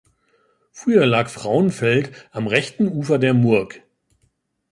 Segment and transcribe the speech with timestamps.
[0.71, 3.83] Früher lag Frauenfeld am rechten Ufer der Murg.